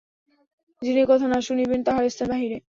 [0.81, 2.57] যিনি এ-কথা না শুনিবেন, তাঁহার স্থান বাহিরে।